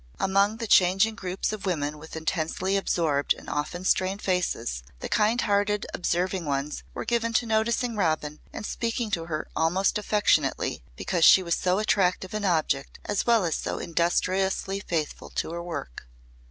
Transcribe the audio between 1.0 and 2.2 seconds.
groups of women with